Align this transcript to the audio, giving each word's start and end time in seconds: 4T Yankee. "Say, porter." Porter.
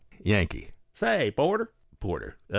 4T 0.15 0.21
Yankee. 0.25 0.71
"Say, 0.95 1.29
porter." 1.29 1.73
Porter. 1.99 2.35